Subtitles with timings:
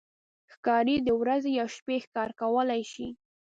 [0.53, 3.07] ښکاري د ورځې یا شپې ښکار کولی شي.